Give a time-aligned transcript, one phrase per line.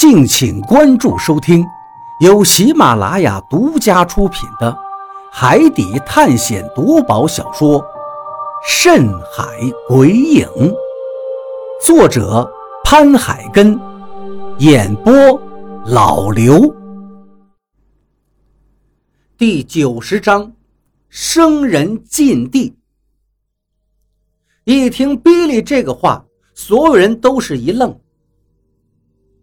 [0.00, 1.62] 敬请关注收听，
[2.20, 4.72] 由喜马拉雅独家出品的
[5.30, 7.78] 《海底探险夺宝小说》
[8.66, 9.44] 《深海
[9.86, 10.46] 鬼影》，
[11.84, 12.50] 作者
[12.82, 13.78] 潘海根，
[14.56, 15.12] 演播
[15.84, 16.74] 老刘。
[19.36, 20.50] 第九十章，
[21.10, 22.74] 生人禁地。
[24.64, 26.24] 一听比利这个话，
[26.54, 27.94] 所有人都是一愣。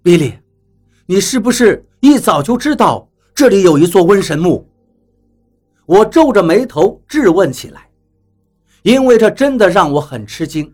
[0.02, 0.34] 比利。
[1.10, 4.68] 你是不是一早就知道这里有一座瘟神墓？
[5.86, 7.90] 我皱着眉头质问起来，
[8.84, 10.70] 因为这真的让我很吃惊。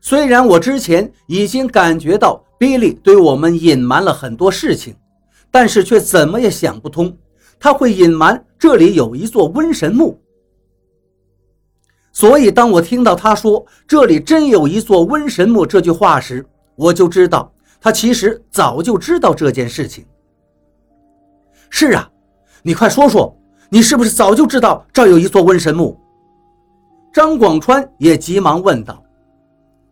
[0.00, 4.96] 虽然我之前已经感觉到比利对我们隐瞒了很多事情，
[5.50, 7.14] 但是却怎么也想不通
[7.60, 10.18] 他会隐瞒这里有一座瘟神墓。
[12.14, 17.52] 所以，当我听到他说这里真有一座瘟神墓这句话时，我就知道。
[17.80, 20.04] 他其实早就知道这件事情。
[21.70, 22.10] 是啊，
[22.62, 23.36] 你快说说，
[23.68, 25.98] 你是不是早就知道这儿有一座瘟神墓？
[27.12, 29.02] 张广川也急忙问道。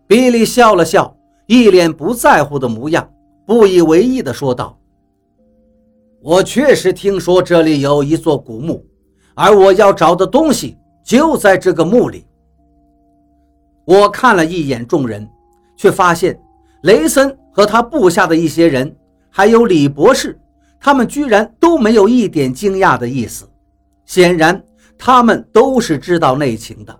[0.07, 3.09] 比利笑了笑，一脸不在乎的模样，
[3.47, 4.79] 不以为意的说道
[6.21, 8.85] ：“我确实听说这里有一座古墓，
[9.35, 12.27] 而我要找的东西就在这个墓里。”
[13.87, 15.29] 我看了一眼众人，
[15.77, 16.39] 却发现
[16.83, 17.37] 雷森。
[17.55, 18.95] 和他部下的一些人，
[19.31, 20.37] 还有李博士，
[20.81, 23.49] 他们居然都没有一点惊讶的意思。
[24.07, 24.61] 显然，
[24.99, 26.99] 他们都是知道内情的，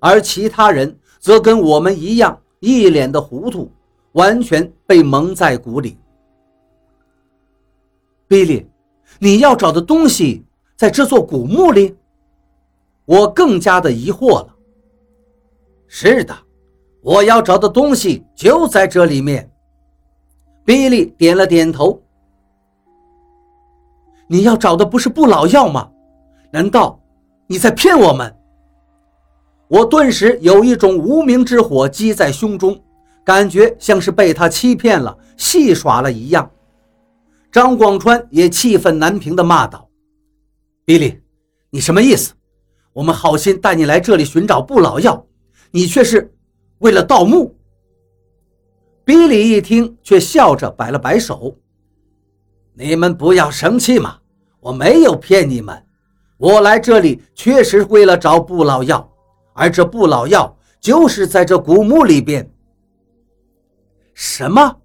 [0.00, 3.70] 而其他人则跟我们一样，一脸的糊涂，
[4.12, 5.96] 完全被蒙在鼓里。
[8.26, 8.66] 比利，
[9.20, 10.44] 你要找的东西
[10.76, 11.96] 在这座古墓里？
[13.04, 14.52] 我更加的疑惑了。
[15.86, 16.36] 是的，
[17.02, 19.48] 我要找的东西就在这里面。
[20.66, 22.02] 比利点了点头。
[24.26, 25.88] 你要找的不是不老药吗？
[26.50, 27.00] 难道
[27.46, 28.36] 你在骗我们？
[29.68, 32.78] 我顿时有一种无名之火积在胸中，
[33.24, 36.50] 感觉像是被他欺骗了、戏耍了一样。
[37.52, 39.88] 张广川也气愤难平地骂道
[40.84, 41.20] ：“比利，
[41.70, 42.34] 你什么意思？
[42.92, 45.24] 我们好心带你来这里寻找不老药，
[45.70, 46.34] 你却是
[46.78, 47.55] 为了盗墓？”
[49.06, 51.56] 比利一听，却笑着摆了摆手
[52.74, 54.18] ：“你们不要生气嘛，
[54.58, 55.80] 我没有骗你们，
[56.36, 59.08] 我来这里确实为了找不老药，
[59.52, 62.50] 而这不老药就是在这古墓里边。
[64.12, 64.76] ”“什么？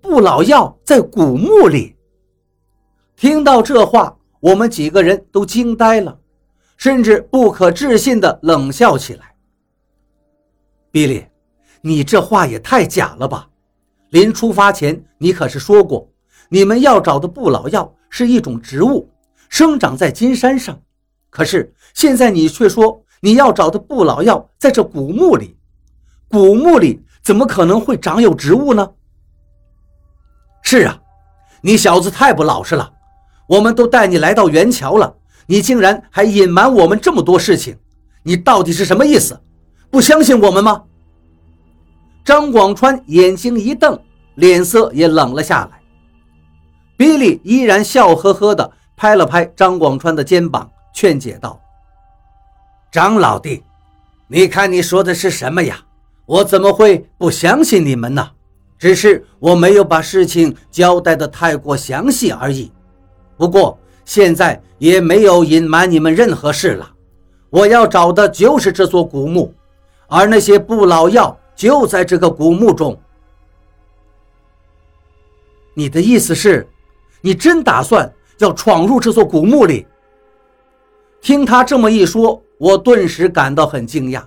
[0.00, 1.96] 不老药在古墓里？”
[3.16, 6.16] 听到这话，我们几个人都惊呆了，
[6.76, 9.34] 甚至不可置信地冷笑起来。
[10.92, 11.26] 比利。
[11.82, 13.48] 你这话也太假了吧！
[14.10, 16.08] 临出发前，你可是说过，
[16.48, 19.08] 你们要找的不老药是一种植物，
[19.48, 20.78] 生长在金山上。
[21.30, 25.56] 可是现在你却说你要找的不老药在这古墓里，
[26.28, 28.90] 古墓里怎么可能会长有植物呢？
[30.62, 31.00] 是啊，
[31.62, 32.92] 你小子太不老实了！
[33.46, 35.16] 我们都带你来到元桥了，
[35.46, 37.76] 你竟然还隐瞒我们这么多事情，
[38.22, 39.40] 你到底是什么意思？
[39.90, 40.84] 不相信我们吗？
[42.30, 43.98] 张广川眼睛一瞪，
[44.36, 45.80] 脸色也冷了下来。
[46.96, 51.60] 比利依然笑呵呵地拍了拍张广川的肩膀，劝解道
[52.88, 53.64] ：“张老弟，
[54.28, 55.80] 你看你说的是什么呀？
[56.24, 58.30] 我怎么会不相信你们呢？
[58.78, 62.70] 只是我没有把事情交代的太过详细而已。
[63.36, 66.88] 不过现在也没有隐瞒你们任何事了。
[67.50, 69.52] 我要找的就是这座古墓，
[70.06, 72.98] 而那些不老药。”就在这个古墓中。
[75.74, 76.66] 你的意思是，
[77.20, 79.86] 你真打算要闯入这座古墓里？
[81.20, 84.24] 听他这么一说，我顿时感到很惊讶。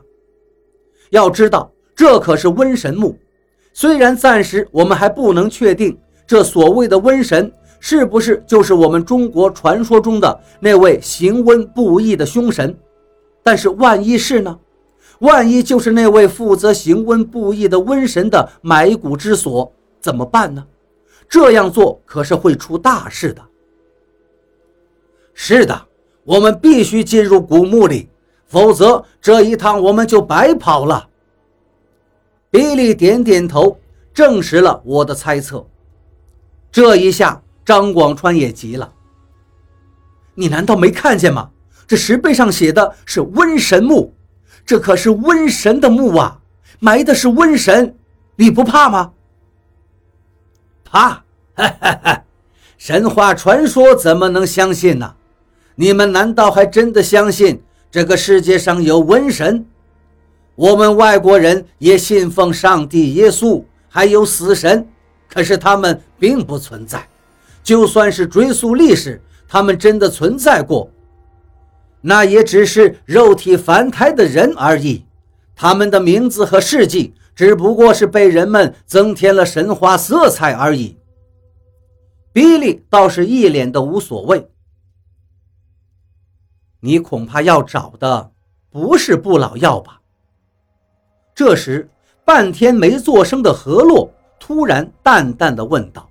[1.10, 3.18] 要知道，这可是瘟神墓，
[3.74, 12.78] 虽然暂时我们还不能确定这所谓的瘟神是不是就是我们中国传说中的那位行瘟布疫的凶神，
[13.41, 14.59] 但是万一是呢？
[15.23, 19.72] 万一就是那位负责行瘟布疫的瘟神的埋骨之所，
[20.02, 20.66] 怎么办呢？
[21.29, 23.41] 这样做可是会出大事的。
[25.34, 25.87] 是的，
[26.25, 28.09] 我们必须进入古墓里，
[28.47, 31.08] 否则这一趟我们就白跑了。
[32.52, 33.79] 比利点点头，
[34.14, 35.66] 证实了我的猜测。
[36.69, 38.93] 这一下，张广川也急了
[40.35, 41.49] ：“你难道没看见吗？
[41.87, 44.14] 这石碑上写的是瘟神墓。”
[44.66, 46.40] 这可是瘟神的墓啊，
[46.80, 47.96] 埋的是瘟神，
[48.36, 49.12] 你不怕吗？
[50.84, 51.10] 怕，
[51.56, 52.24] 哈哈哈！
[52.78, 55.16] 神话传说怎么能相信呢？
[55.76, 59.66] 你们难道还真的相信这个世界上有瘟神？
[60.56, 64.88] 我们外国人也信奉上帝、耶稣，还有死神，
[65.28, 67.08] 可是他们并不存在。
[67.64, 70.90] 就算是追溯历史，他们真的存在过，
[72.05, 75.05] 那也只是肉体凡胎的人而已。
[75.55, 80.97] 他们的名字和事迹，只不过是被人们增添了神话色彩而已。
[82.34, 84.50] 比利倒是一脸的无所谓。
[86.82, 88.32] 你恐怕要找的
[88.70, 90.02] 不是不老药吧？
[91.35, 91.88] 这时，
[92.26, 96.09] 半天没作声的何洛突然淡淡的问道。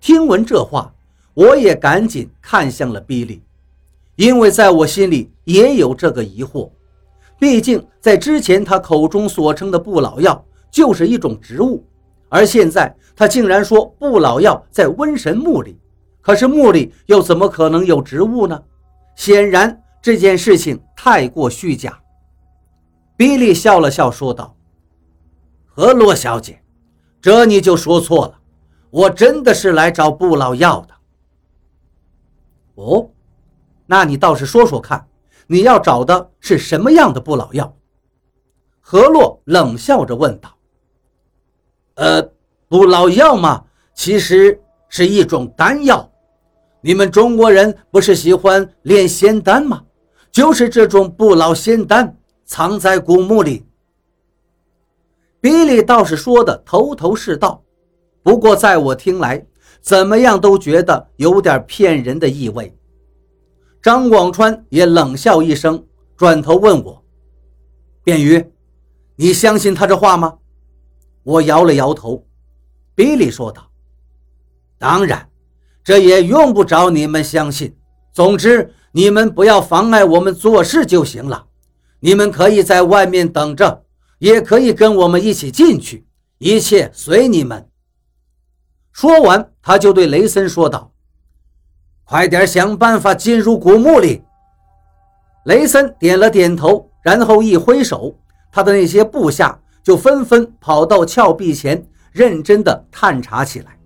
[0.00, 0.92] 听闻这话，
[1.32, 3.40] 我也赶紧看向了比利，
[4.16, 6.70] 因为在我心里也有这个疑惑。
[7.38, 11.84] 毕竟，在之前他口中所称的不老药就是一种植物。
[12.28, 15.78] 而现在，他竟然说不老药在瘟神墓里，
[16.20, 18.60] 可是墓里又怎么可能有植物呢？
[19.14, 22.00] 显然这件事情太过虚假。
[23.16, 24.56] 比利笑了笑，说道
[25.66, 26.60] ：“何洛小姐，
[27.20, 28.40] 这你就说错了，
[28.90, 30.94] 我真的是来找不老药的。”
[32.74, 33.08] 哦，
[33.86, 35.06] 那你倒是说说看，
[35.46, 37.74] 你要找的是什么样的不老药？
[38.80, 40.56] 何洛冷笑着问道。
[41.94, 42.22] 呃，
[42.68, 43.64] 不老药嘛，
[43.94, 46.10] 其实是一种丹药。
[46.80, 49.82] 你们中国人不是喜欢炼仙丹吗？
[50.30, 53.64] 就是这种不老仙丹，藏在古墓里。
[55.40, 57.62] 比利倒是说的头头是道，
[58.22, 59.46] 不过在我听来，
[59.80, 62.76] 怎么样都觉得有点骗人的意味。
[63.84, 65.84] 张广川也冷笑一声，
[66.16, 67.04] 转头问我
[68.02, 68.42] ：“便于，
[69.14, 70.38] 你相信他这话吗？”
[71.22, 72.26] 我摇了摇头，
[72.94, 73.70] 比利说道
[74.80, 75.28] ：“当然，
[75.84, 77.76] 这也用不着你们相信。
[78.10, 81.46] 总之，你们不要妨碍我们做事就行了。
[82.00, 83.84] 你们可以在外面等着，
[84.18, 86.06] 也可以跟我们一起进去，
[86.38, 87.68] 一切随你们。”
[88.92, 90.90] 说完，他就对雷森说道
[92.04, 94.22] ：“快点想办法进入古墓里。”
[95.46, 98.14] 雷森点了点头，然后一挥手，
[98.50, 99.58] 他的那些部下。
[99.82, 103.78] 就纷纷跑到峭壁前，认真地探查起来。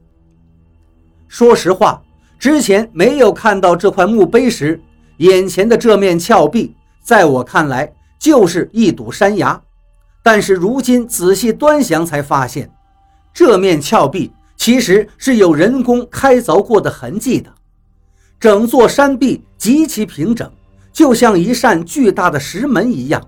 [1.27, 2.01] 说实话，
[2.39, 4.81] 之前没有看到这块墓碑时，
[5.17, 6.73] 眼前的这面峭壁，
[7.03, 9.61] 在我看来就是一堵山崖。
[10.23, 12.71] 但是如今仔细端详，才发现，
[13.35, 17.53] 这面峭壁其实是有人工开凿过的痕迹的。
[18.41, 20.51] 整座山壁极其平整，
[20.93, 23.21] 就像一扇巨大的石门一样。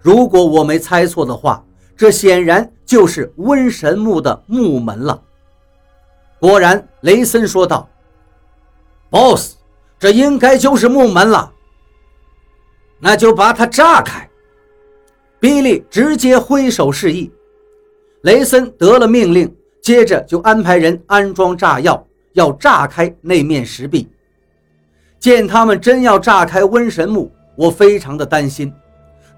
[0.00, 1.64] 如果我没猜错的话，
[1.96, 5.20] 这显然就是瘟神墓的墓门了。
[6.38, 7.88] 果然，雷森说道
[9.10, 9.54] ：“Boss，
[9.98, 11.52] 这应该就是墓门了。
[13.00, 14.28] 那就把它炸开。”
[15.40, 17.32] 比利直接挥手示意。
[18.22, 24.08] 雷森得了命令，接着就安排人安装炸药，要炸开那面石壁。
[25.18, 28.72] 见他们真要炸开瘟神墓，我非常的担心。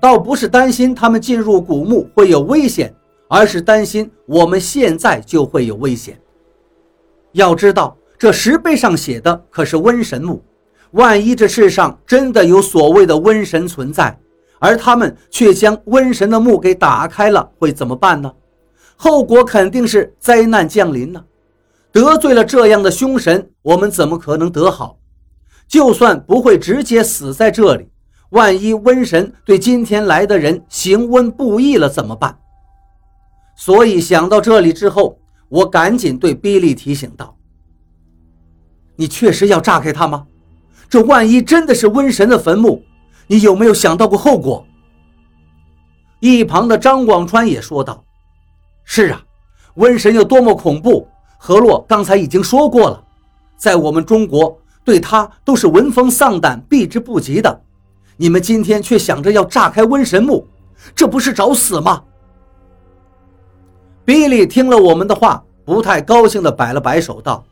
[0.01, 2.95] 倒不是担心他们进入古墓会有危险，
[3.29, 6.19] 而是担心我们现在就会有危险。
[7.33, 10.43] 要知道，这石碑上写的可是瘟神墓，
[10.93, 14.19] 万一这世上真的有所谓的瘟神存在，
[14.59, 18.33] 而他们却将瘟神的墓给打开了，会怎么办呢？
[18.97, 21.25] 后果肯定是灾难降临呢。
[21.93, 24.97] 得罪了这样的凶神，我们怎么可能得好？
[25.71, 27.89] 就算不会直接死在这里。
[28.31, 32.37] 万一瘟神对今天来的人行瘟不义了怎么办？
[33.57, 37.37] 所以想到这里之后，我赶紧对比利提醒道
[38.97, 40.27] ：“你确实要炸开它吗？
[40.89, 42.83] 这万一真的是瘟神的坟墓，
[43.29, 44.67] 你有没有想到过后果？”
[46.19, 48.05] 一旁的张广川也说道
[48.85, 49.23] ：“是啊，
[49.77, 51.07] 瘟神有多么恐怖，
[51.39, 53.05] 何洛刚才已经说过了，
[53.57, 54.57] 在我们中国，
[54.91, 57.61] 对他都是闻风丧胆、避之不及的。”
[58.19, 60.45] 你们今天却想着要炸开瘟神墓，
[60.97, 62.03] 这不是找死吗？
[64.05, 67.45] 比利听了我们的话，不太高兴地摆了摆手，道：“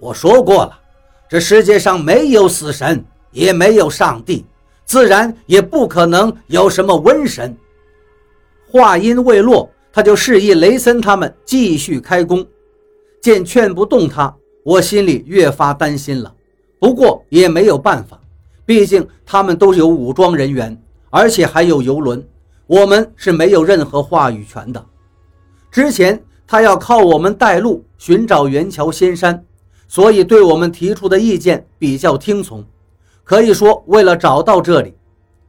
[0.00, 0.78] 我说过了，
[1.28, 4.46] 这世界上没有死神，也没有上帝，
[4.86, 7.54] 自然也不可能有什么瘟神。”
[8.72, 12.46] 话音未落，他就示意雷森他们继续开工。
[13.20, 14.34] 见劝不动他，
[14.68, 16.30] 我心里越发担心了。
[16.78, 18.20] 不过也没有办法。
[18.66, 22.22] 毕竟他们都有武装人员，而且还有游轮，
[22.66, 24.84] 我们是没有任何话语权的。
[25.70, 29.42] 之前他要靠我们带路寻找元桥仙山，
[29.86, 32.62] 所以对我们提出的意见比较听从，
[33.24, 34.92] 可以说为了找到这里。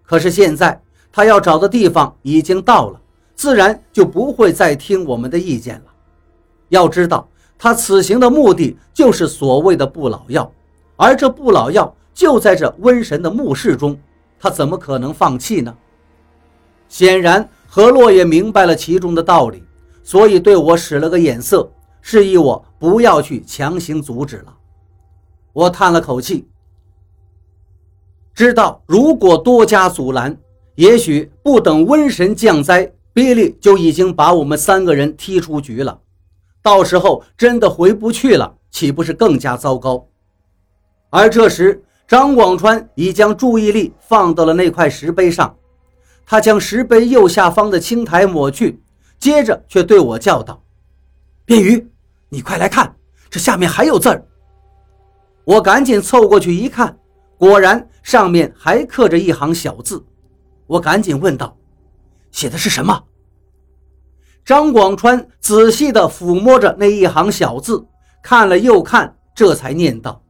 [0.01, 3.01] 可是现在他要找的地方已经到了，
[3.35, 5.91] 自然就不会再听我们的意见了。
[6.69, 7.27] 要知道，
[7.61, 10.49] 他此行的目的就是所谓的不老药，
[10.95, 13.99] 而这不老药就在这瘟神的墓室中，
[14.39, 15.75] 他怎么可能放弃呢？
[16.87, 19.61] 显然，何洛也明白了其中的道理。
[20.01, 21.69] 所以对我使了个眼色，
[22.01, 24.55] 示意我不要去强行阻止了。
[25.53, 26.47] 我叹了口气，
[28.33, 30.35] 知道如果多加阻拦，
[30.75, 35.99] 也许不等瘟神降灾，比利就已经把我们三个人踢出局了。
[36.61, 40.07] 到时候真的回不去了，岂不是更加糟糕？
[41.09, 45.55] 而这时，张广川已将注意力放到了那块石碑上，
[46.25, 48.81] 他将石碑右下方的青苔抹去。
[49.17, 50.63] 接着却对我叫道
[51.43, 51.91] ：“便鱼，
[52.29, 52.95] 你快来看，
[53.29, 54.25] 这下面还有字儿。”
[55.43, 56.97] 我赶紧凑过去一看，
[57.37, 60.01] 果然上面还刻着一行小字。
[60.67, 61.57] 我赶紧问道
[62.31, 63.03] ：“写的是什么？”
[64.49, 67.85] 张广川仔细地抚摸着那一行小字，
[68.23, 70.23] 看了又看，这才念道：“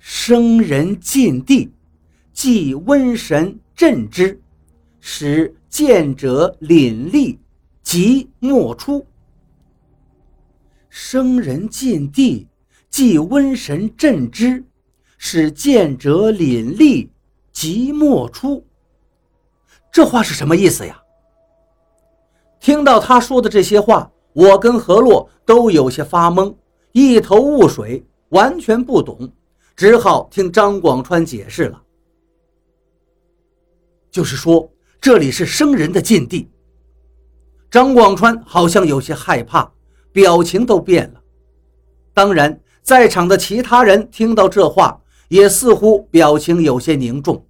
[0.00, 1.70] 生人禁地，
[2.32, 4.40] 即瘟神镇之，
[5.00, 7.38] 使见者凛厉。”
[7.84, 9.06] 即莫出，
[10.88, 12.48] 生人禁地，
[12.88, 14.64] 即瘟神镇之，
[15.18, 17.10] 使见者凛厉，
[17.52, 18.66] 即莫出。
[19.92, 20.98] 这话是什么意思呀？
[22.64, 26.56] 听到他说的这些话，我跟何洛都有些发懵，
[26.92, 29.30] 一头雾水，完全不懂，
[29.76, 31.82] 只好听张广川解释了。
[34.10, 34.66] 就是说，
[34.98, 36.50] 这里是生人的禁地。
[37.70, 39.70] 张广川好像有些害怕，
[40.10, 41.20] 表情都变了。
[42.14, 47.46] 当然，在场的其他人听到这话，也似乎表情有些凝重。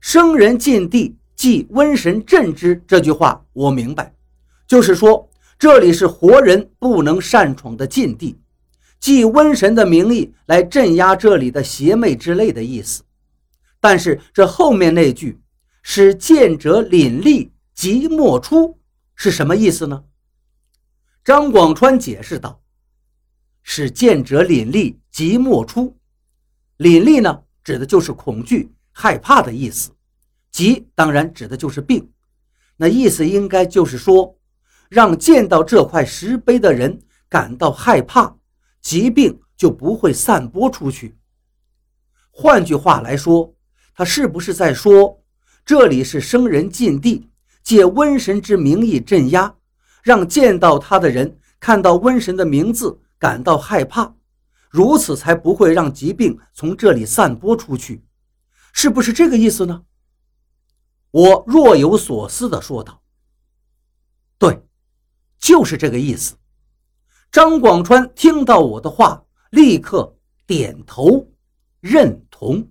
[0.00, 2.82] 生人禁地，即瘟神镇之。
[2.84, 4.14] 这句话我明白，
[4.66, 8.38] 就是说这里是活人不能擅闯的禁地，
[9.00, 13.02] 即瘟神的名义来镇压这里的邪魅之类的意思。
[13.80, 15.40] 但是这后面那句，
[15.82, 17.50] 使见者凛厉。
[17.74, 18.78] 即莫出
[19.16, 20.04] 是什么意思呢？
[21.24, 22.62] 张广川解释道
[23.64, 25.98] ：“使见者凛厉，即莫出。
[26.78, 29.90] 凛厉呢，指的就是恐惧、害怕的意思；
[30.52, 32.08] 即当然指的就是病。
[32.76, 34.36] 那意思应该就是说，
[34.88, 38.36] 让见到这块石碑的人感到害怕，
[38.80, 41.16] 疾病就不会散播出去。
[42.30, 43.54] 换句话来说，
[43.94, 45.22] 他是不是在说
[45.64, 47.28] 这里是生人禁地？”
[47.64, 49.54] 借瘟神之名义镇压，
[50.02, 54.14] 让见到他的人看到瘟神的名字感到害怕，
[54.68, 58.04] 如此才不会让疾病从这里散播出去，
[58.74, 59.80] 是不是这个意思呢？
[61.14, 63.00] 我若有所思地说道
[64.36, 64.60] ：“对，
[65.38, 66.34] 就是这个意思。”
[67.30, 70.12] 张广川听到我的话，立刻
[70.44, 71.28] 点头
[71.78, 72.68] 认同。